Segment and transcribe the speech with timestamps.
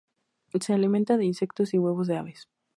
[0.59, 2.49] Se alimenta de insectos y huevos de aves.